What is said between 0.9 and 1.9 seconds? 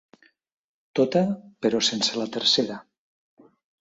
Tota, però